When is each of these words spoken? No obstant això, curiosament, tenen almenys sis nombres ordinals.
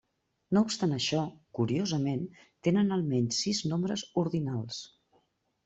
No 0.57 0.61
obstant 0.67 0.95
això, 0.95 1.19
curiosament, 1.59 2.25
tenen 2.69 2.97
almenys 2.97 3.45
sis 3.47 3.63
nombres 3.73 4.07
ordinals. 4.25 4.85